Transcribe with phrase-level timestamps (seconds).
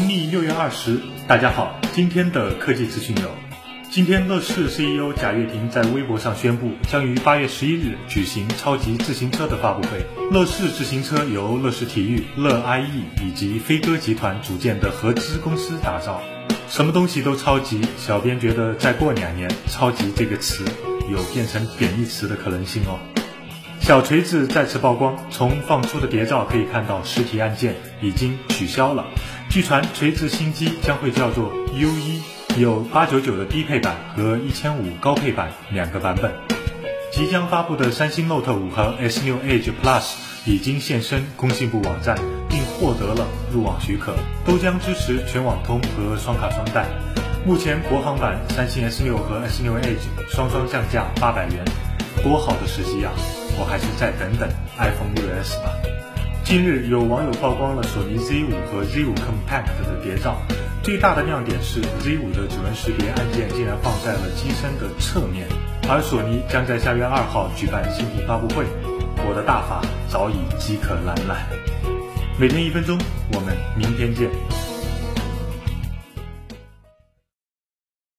[0.00, 0.98] 农历六月二十，
[1.28, 3.30] 大家好，今天的科技资讯有：
[3.90, 10.06] 今天乐视 CEO 贾跃亭在微博上宣布，将于八月十一日举行超级自行车的发布会。
[10.30, 16.22] 乐视自行车由乐视体育、乐 IE 以及飞鸽集团组建的合资公司打造，
[16.70, 17.82] 什么东西都超级。
[17.98, 20.64] 小编觉得再过两年，“超级”这个词
[21.10, 22.98] 有变成贬义词的可能性哦。
[23.82, 29.04] 小锤子再次曝光，从放出的谍照可以看到，实体按键已经取消了。
[29.50, 32.20] 据传，锤子新机将会叫做 U1，
[32.56, 36.32] 有八九九的低配版和一千五高配版两个版本。
[37.12, 40.12] 即将发布的三星 Note 5和 S6 Edge Plus
[40.44, 42.16] 已经现身工信部网站，
[42.48, 44.14] 并获得了入网许可，
[44.46, 46.86] 都将支持全网通和双卡双待。
[47.44, 51.64] 目前国行版三星 S6 和 S6 Edge 双双降价八百元，
[52.22, 53.10] 多好的时机啊！
[53.58, 54.48] 我还是再等等
[54.78, 55.72] iPhone 6s 吧。
[56.50, 60.36] 近日有网友曝光了索尼 Z5 和 Z5 Compact 的谍照，
[60.82, 65.46] 最大的亮点是 Z5 的指纹识别按键竟然放在了机身的侧面，
[65.88, 68.64] 而索尼将在下月二号举办新品发布会，
[69.28, 71.46] 我的大法早已饥渴难耐。
[72.36, 72.98] 每天一分钟，
[73.32, 74.28] 我们明天见。